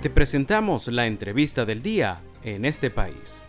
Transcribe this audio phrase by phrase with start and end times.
[0.00, 3.42] Te presentamos la entrevista del día en este país.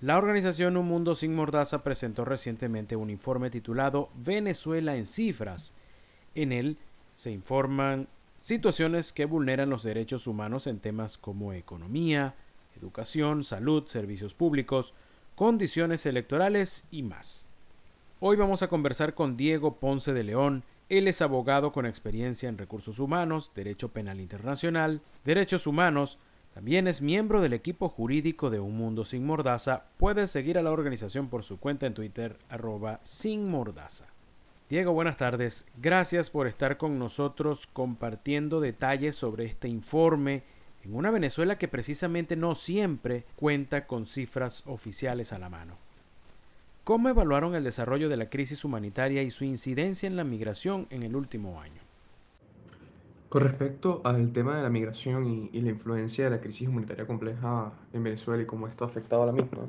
[0.00, 5.74] La organización Un Mundo Sin Mordaza presentó recientemente un informe titulado Venezuela en cifras.
[6.36, 6.78] En él
[7.16, 8.06] se informan
[8.36, 12.36] situaciones que vulneran los derechos humanos en temas como economía,
[12.76, 14.94] educación, salud, servicios públicos,
[15.34, 17.44] condiciones electorales y más.
[18.20, 20.62] Hoy vamos a conversar con Diego Ponce de León.
[20.88, 26.18] Él es abogado con experiencia en recursos humanos, derecho penal internacional, derechos humanos,
[26.54, 29.84] también es miembro del equipo jurídico de Un Mundo Sin Mordaza.
[29.98, 34.06] Puede seguir a la organización por su cuenta en Twitter, arroba sin mordaza.
[34.70, 35.66] Diego, buenas tardes.
[35.76, 40.44] Gracias por estar con nosotros compartiendo detalles sobre este informe
[40.82, 45.85] en una Venezuela que precisamente no siempre cuenta con cifras oficiales a la mano.
[46.86, 51.02] ¿Cómo evaluaron el desarrollo de la crisis humanitaria y su incidencia en la migración en
[51.02, 51.82] el último año?
[53.28, 57.72] Con respecto al tema de la migración y, la influencia de la crisis humanitaria compleja
[57.92, 59.62] en Venezuela y cómo esto ha afectado a la misma,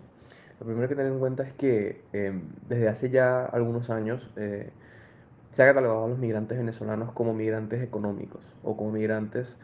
[0.60, 4.70] lo primero que tener en cuenta es que em, desde hace ya algunos años eh,
[5.50, 9.58] se ha catalogado a los migrantes venezolanos como migrantes económicos o como migrantes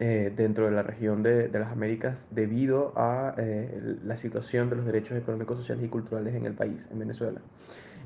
[0.00, 4.86] eh, dentro de la región de, las Américas debido a eh, la situación de los
[4.86, 7.40] derechos económicos, sociales y culturales en el país, en Venezuela.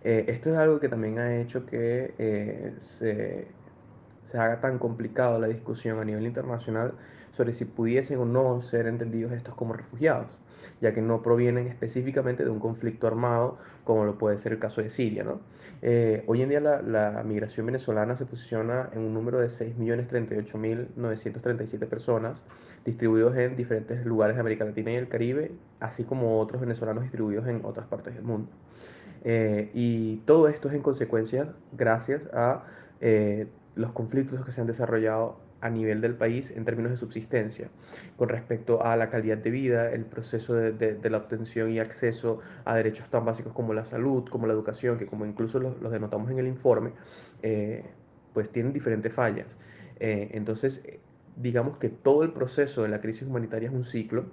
[0.02, 3.46] Eh, esto es algo que también ha hecho que se,
[4.24, 6.94] se haga tan complicado la discusión a nivel internacional
[7.32, 10.38] sobre si pudiesen o no ser entendidos estos como refugiados
[10.80, 14.80] ya que no provienen específicamente de un conflicto armado como lo puede ser el caso
[14.80, 15.24] de Siria.
[15.82, 22.42] Eh, hoy en día la, migración venezolana se posiciona en un número de 6.038.937 personas
[22.84, 27.48] distribuidos en diferentes lugares de América Latina y el Caribe, así como otros venezolanos distribuidos
[27.48, 28.50] en otras partes del mundo.
[29.24, 32.64] Eh, y todo esto es en consecuencia gracias a
[33.00, 33.46] eh,
[33.76, 37.68] los conflictos que se han desarrollado a nivel del país en términos de subsistencia,
[38.16, 42.74] con respecto a la calidad de vida, el proceso de, la obtención y acceso a
[42.74, 46.40] derechos tan básicos como la salud, como la educación, que como incluso los, denotamos en
[46.40, 46.90] el informe,
[47.42, 47.84] eh,
[48.34, 49.56] pues tienen diferentes fallas.
[50.00, 50.84] Eh, entonces,
[51.36, 54.26] digamos que todo el proceso de la crisis humanitaria es un ciclo,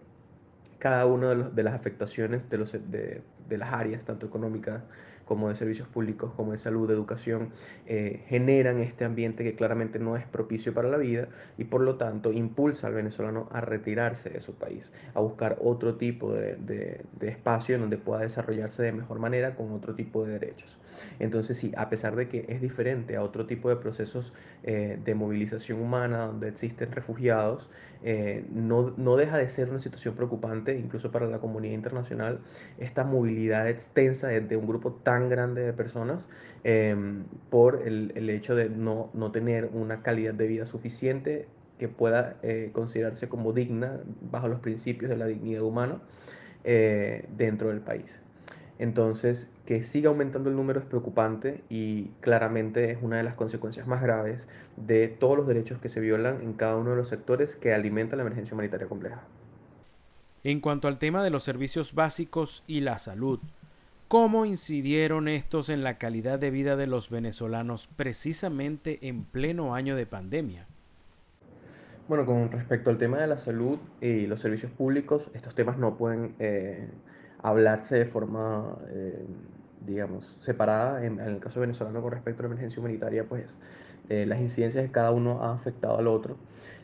[0.80, 4.82] cada una de, las afectaciones de, de las áreas, tanto económicas,
[5.30, 7.52] como de servicios públicos, como de salud, de educación,
[7.86, 11.98] eh, generan este ambiente que claramente no es propicio para la vida y por lo
[11.98, 17.28] tanto impulsa al venezolano a retirarse de su país, a buscar otro tipo de, de,
[17.28, 20.80] espacio en donde pueda desarrollarse de mejor manera con otro tipo de derechos.
[21.20, 25.14] Entonces sí, a pesar de que es diferente a otro tipo de procesos eh, de
[25.14, 27.70] movilización humana donde existen refugiados,
[28.02, 32.40] eh, no, no deja de ser una situación preocupante incluso para la comunidad internacional
[32.78, 36.24] esta movilidad extensa de, de un grupo tan grande de personas
[36.64, 41.48] em, por el, el, hecho de no, no, tener una calidad de vida suficiente
[41.80, 44.00] que pueda eh, considerarse como digna
[44.32, 46.00] bajo los principios de la dignidad humana
[46.64, 48.20] eh, dentro del país.
[48.78, 53.88] Entonces, que siga aumentando el número es preocupante y claramente es una de las consecuencias
[53.88, 54.48] más graves
[54.78, 58.18] de todos los derechos que se violan en cada uno de los sectores que alimentan
[58.18, 59.22] la emergencia humanitaria compleja.
[60.44, 63.40] En cuanto al tema de los servicios básicos y la salud,
[64.10, 69.96] ¿Cómo incidieron estos en la calidad de vida de los venezolanos precisamente en pleno año
[69.96, 70.66] de pandemia?
[72.08, 75.96] Bueno, con respecto al tema de la salud y los servicios públicos, estos temas no
[75.96, 76.88] pueden eh,
[77.44, 79.28] hablarse de forma, eh,
[79.86, 81.06] digamos, separada.
[81.06, 83.60] En, el caso venezolano con respecto a la emergencia humanitaria, pues
[84.10, 86.36] eh, las incidencias de cada uno han afectado al otro.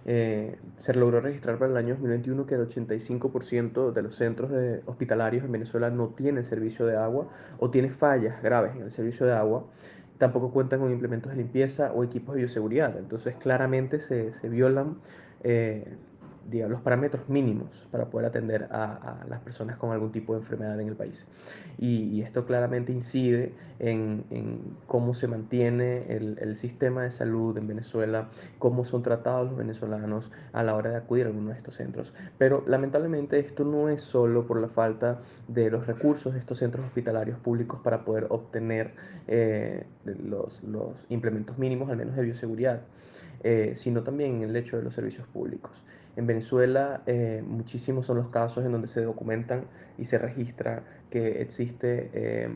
[0.05, 4.51] Eh, se logró registrar para el año 2021 que el 85% de los centros
[4.85, 7.27] hospitalarios en Venezuela no tienen servicio de agua
[7.57, 9.65] o tienen fallas graves en el servicio de agua.
[10.17, 12.97] Tampoco cuentan con implementos de limpieza o equipos de bioseguridad.
[12.97, 14.99] Entonces, claramente se, se violan
[15.43, 15.85] eh,
[16.49, 20.79] digamos, los parámetros mínimos para poder atender a, las personas con algún tipo de enfermedad
[20.79, 21.25] en el país.
[21.77, 24.23] Y, esto claramente incide en,
[24.87, 30.63] cómo se mantiene el, sistema de salud en Venezuela, cómo son tratados los venezolanos a
[30.63, 32.13] la hora de acudir a alguno de estos centros.
[32.37, 36.85] Pero lamentablemente esto no es solo por la falta de los recursos de estos centros
[36.85, 38.93] hospitalarios públicos para poder obtener
[39.27, 40.61] eh, los,
[41.09, 42.81] implementos mínimos, al menos de bioseguridad,
[43.43, 45.71] eh, sino también en el hecho de los servicios públicos.
[46.15, 49.65] En Venezuela eh, muchísimos son los casos en donde se documentan
[49.97, 52.49] y se registra que existe eh,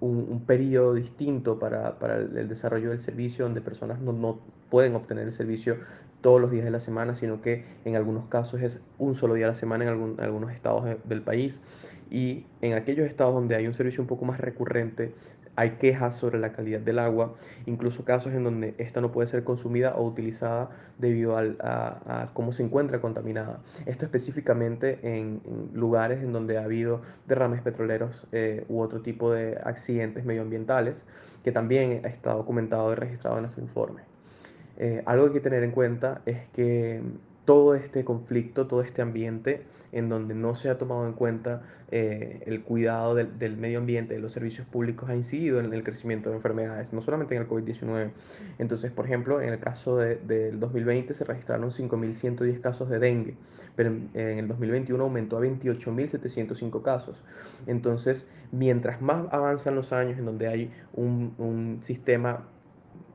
[0.00, 4.38] un, periodo distinto para, el, desarrollo del servicio, donde personas no,
[4.70, 5.78] pueden obtener el servicio
[6.20, 9.46] todos los días de la semana, sino que en algunos casos es un solo día
[9.46, 11.62] a la semana en, algunos estados del país.
[12.10, 15.14] Y en aquellos estados donde hay un servicio un poco más recurrente,
[15.56, 19.42] hay quejas sobre la calidad del agua, incluso casos en donde esta no puede ser
[19.42, 23.60] consumida o utilizada debido a, cómo se encuentra contaminada.
[23.86, 25.40] Esto específicamente en,
[25.72, 31.02] lugares en donde ha habido derrames petroleros eh, u otro tipo de accidentes medioambientales,
[31.42, 34.02] que también está documentado y registrado en nuestro informe.
[34.78, 37.00] Eh, algo que hay que tener en cuenta es que
[37.46, 39.62] todo este conflicto, todo este ambiente
[39.92, 44.20] en donde no se ha tomado en cuenta eh, el cuidado del, medio ambiente, de
[44.20, 48.10] los servicios públicos, ha incidido en el crecimiento de enfermedades, no solamente en el COVID-19.
[48.58, 53.36] Entonces, por ejemplo, en el caso del 2020 se registraron 5.110 casos de dengue,
[53.74, 57.22] pero en, el 2021 aumentó a 28.705 casos.
[57.66, 62.48] Entonces, mientras más avanzan los años en donde hay un sistema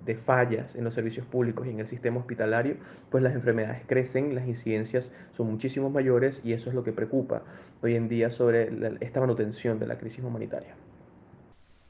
[0.06, 2.78] de fallas en los servicios públicos y en el sistema hospitalario,
[3.10, 7.44] pues las enfermedades crecen, las incidencias son muchísimo mayores y eso es lo que preocupa
[7.82, 8.70] hoy en día sobre
[9.02, 10.76] esta manutención de la crisis humanitaria.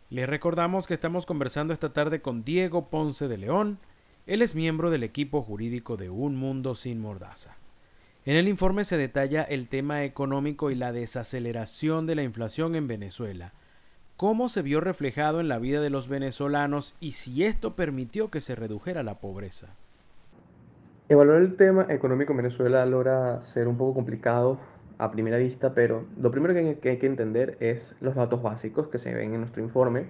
[0.09, 3.79] Les recordamos que estamos conversando esta tarde con Diego Ponce de León.
[4.27, 7.55] Él es miembro del equipo jurídico de Un Mundo Sin Mordaza.
[8.25, 12.87] En el informe se detalla el tema económico y la desaceleración de la inflación en
[12.87, 13.53] Venezuela,
[14.21, 18.39] cómo se vio reflejado en la vida de los venezolanos y si esto permitió que
[18.39, 19.69] se redujera la pobreza.
[21.09, 24.59] Evaluar el tema económico en Venezuela logra ser un poco complicado
[24.99, 28.99] a primera vista, pero lo primero que hay que, entender es los datos básicos que
[28.99, 30.05] se ven en nuestro informe.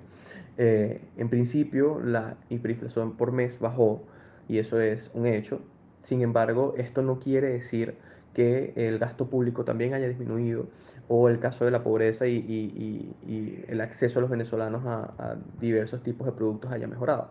[0.58, 4.04] Eh, en principio, la hiperinflación por mes bajó
[4.50, 5.62] y eso es un hecho.
[6.02, 7.96] Sin embargo, esto no quiere decir
[8.34, 10.68] que el gasto público también haya disminuido
[11.08, 16.26] o el caso de la pobreza y, el acceso a los venezolanos a, diversos tipos
[16.26, 17.30] de productos haya mejorado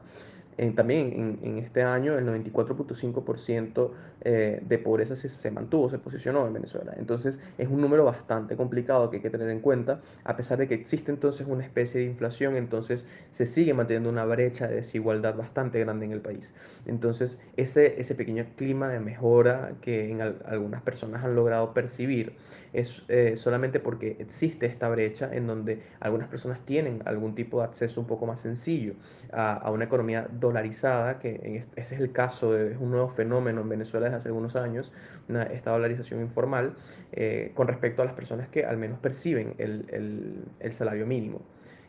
[0.74, 3.90] también en, este año el 94.5%
[4.22, 6.92] eh, de pobreza se, mantuvo, se posicionó en Venezuela.
[6.98, 10.68] Entonces es un número bastante complicado que hay que tener en cuenta, a pesar de
[10.68, 15.34] que existe entonces una especie de inflación, entonces se sigue manteniendo una brecha de desigualdad
[15.34, 16.52] bastante grande en el país.
[16.86, 22.34] Entonces ese, ese pequeño clima de mejora que en algunas personas han logrado percibir
[22.72, 27.64] es eh, solamente porque existe esta brecha en donde algunas personas tienen algún tipo de
[27.64, 28.94] acceso un poco más sencillo
[29.32, 33.68] a, a una economía dolarizada, que ese es el caso, es un nuevo fenómeno en
[33.68, 34.90] Venezuela desde hace algunos años,
[35.52, 36.74] esta dolarización informal,
[37.12, 41.40] eh, con respecto a las personas que al menos perciben el, el, salario mínimo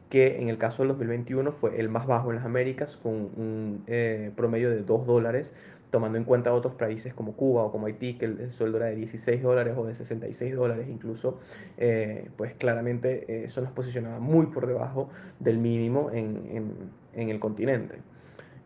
[0.09, 3.83] que en el caso del 2021 fue el más bajo en las Américas, con un
[3.87, 5.53] eh, promedio de 2 dólares,
[5.89, 8.95] tomando en cuenta otros países como Cuba o como Haití, que el, sueldo era de
[8.95, 11.39] 16 dólares o de 66 dólares incluso,
[11.77, 15.09] eh, pues claramente eso nos posicionaba muy por debajo
[15.39, 16.73] del mínimo en, en,
[17.13, 17.95] en el continente.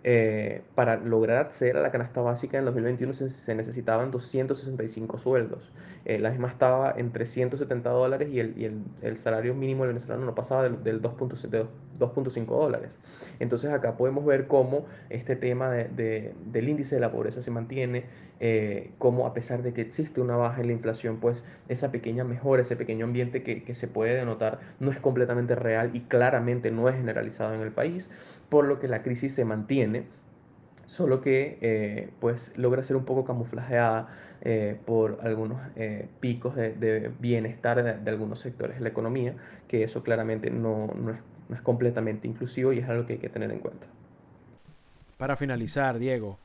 [0.07, 5.71] Eh, para lograr acceder a la canasta básica en 2021 se, necesitaban 265 sueldos.
[6.05, 10.61] Eh, la misma estaba en 370 dólares y, el, el, salario mínimo venezolano no pasaba
[10.61, 12.99] del, del 2.5 dólares.
[13.39, 18.05] Entonces acá podemos ver cómo este tema de, del índice de la pobreza se mantiene,
[18.39, 22.23] eh, cómo a pesar de que existe una baja en la inflación, pues esa pequeña
[22.23, 26.69] mejora, ese pequeño ambiente que, que se puede denotar no es completamente real y claramente
[26.69, 28.07] no es generalizado en el país,
[28.55, 30.05] por lo que la crisis se mantiene
[30.87, 34.07] solo que eh, pues logra ser un poco camuflajeada
[34.43, 39.35] eh, por algunos eh, picos de, bienestar de, algunos sectores de la economía,
[39.67, 41.11] que eso claramente no, no,
[41.53, 43.87] es, completamente inclusivo y es algo que hay que tener en cuenta.
[45.17, 46.39] Para finalizar, Diego,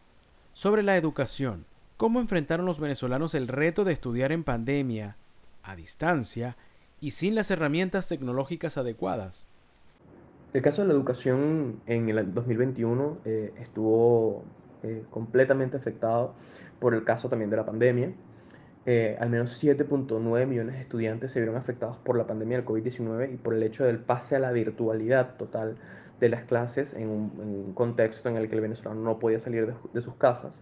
[0.52, 1.64] sobre la educación,
[1.96, 5.14] ¿cómo enfrentaron los venezolanos el reto de estudiar en pandemia,
[5.62, 6.56] a distancia
[7.00, 9.46] y sin las herramientas tecnológicas adecuadas?
[10.52, 14.42] El caso de la educación en el 2021 eh, estuvo
[14.82, 16.34] eh, completamente afectado
[16.80, 18.12] por el caso también de la pandemia.
[18.84, 23.34] Eh, al menos 7.9 millones de estudiantes se vieron afectados por la pandemia del COVID-19
[23.34, 25.76] y por el hecho del pase a la virtualidad total
[26.18, 30.02] de las clases en un, contexto en el que el venezolano no podía salir de,
[30.02, 30.60] sus casas.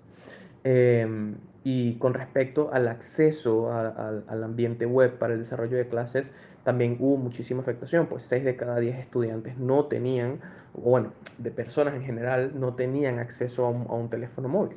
[0.64, 6.32] Em, y con respecto al acceso al ambiente web para el desarrollo de clases,
[6.68, 10.38] también hubo muchísima afectación, pues 6 de cada 10 estudiantes no tenían,
[10.74, 14.76] bueno, de personas en general, no tenían acceso a un, teléfono móvil.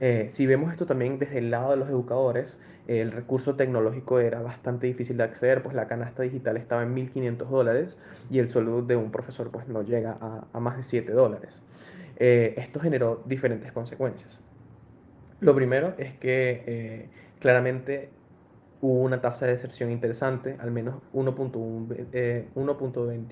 [0.00, 4.42] Eh, si vemos esto también desde el lado de los educadores, el recurso tecnológico era
[4.42, 7.96] bastante difícil de acceder, pues la canasta digital estaba en 1.500 dólares
[8.28, 10.18] y el sueldo de un profesor pues no llega
[10.52, 11.62] a, más de 7 dólares.
[12.16, 14.40] Eh, esto generó diferentes consecuencias.
[15.38, 18.10] Lo primero es que eh, claramente
[18.82, 22.48] hubo una tasa de deserción interesante, al menos 1.21 eh,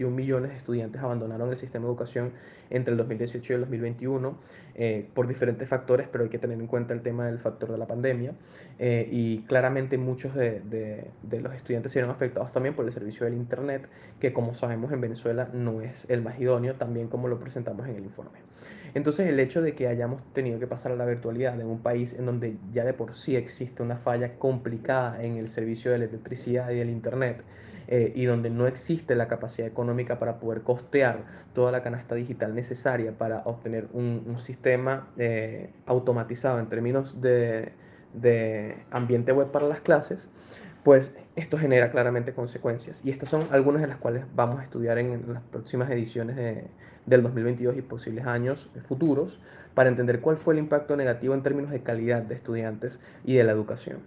[0.09, 2.33] millones de estudiantes abandonaron el sistema de educación
[2.71, 4.38] entre el 2018 y el 2021
[4.76, 7.78] eh, por diferentes factores, pero hay que tener en cuenta el tema del factor de
[7.78, 8.33] la pandemia
[8.78, 13.26] eh, y claramente muchos de, de, los estudiantes se vieron afectados también por el servicio
[13.26, 13.88] del Internet,
[14.21, 17.97] que como sabemos en Venezuela no es el más idóneo, también como lo presentamos en
[17.97, 18.38] el informe.
[18.95, 22.14] Entonces el hecho de que hayamos tenido que pasar a la virtualidad en un país
[22.14, 26.05] en donde ya de por sí existe una falla complicada en el servicio de la
[26.05, 27.43] electricidad y del Internet,
[27.89, 32.55] eh, y donde no existe la capacidad económica para poder costear toda la canasta digital
[32.55, 37.73] necesaria para obtener un, sistema eh, automatizado en términos de,
[38.15, 40.31] de ambiente web para las clases,
[40.85, 43.03] pues esto genera claramente consecuencias.
[43.05, 46.69] Y estas son algunas de las cuales vamos a estudiar en las próximas ediciones de,
[47.07, 49.41] del 2022 y posibles años futuros
[49.75, 53.45] para entender cuál fue el impacto negativo en términos de calidad de estudiantes y de
[53.45, 53.99] la educación.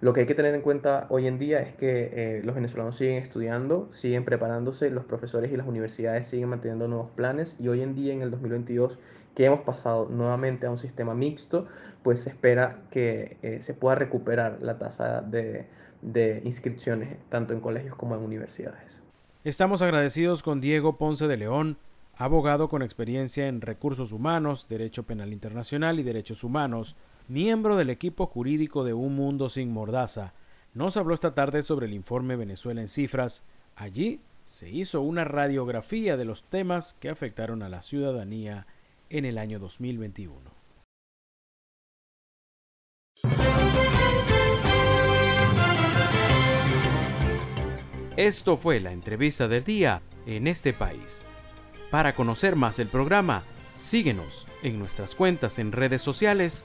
[0.00, 2.96] Lo que hay que tener en cuenta hoy en día es que eh, los venezolanos
[2.96, 7.82] siguen estudiando, siguen preparándose, los profesores y las universidades siguen manteniendo nuevos planes y hoy
[7.82, 8.98] en día en el 2022
[9.34, 11.66] que hemos pasado nuevamente a un sistema mixto,
[12.02, 15.66] pues se espera que eh, se pueda recuperar la tasa de,
[16.00, 19.02] de inscripciones tanto en colegios como en universidades.
[19.44, 21.76] Estamos agradecidos con Diego Ponce de León,
[22.16, 26.96] abogado con experiencia en recursos humanos, derecho penal internacional y derechos humanos,
[27.30, 30.34] miembro del equipo jurídico de Un Mundo sin Mordaza.
[30.74, 33.44] Nos habló esta tarde sobre el informe Venezuela en cifras.
[33.76, 38.66] Allí se hizo una radiografía de los temas que afectaron a la ciudadanía
[39.10, 40.38] en el año 2021.
[48.16, 51.22] Esto fue la entrevista del día en este país.
[51.92, 53.44] Para conocer más el programa,
[53.76, 56.64] síguenos en nuestras cuentas en redes sociales.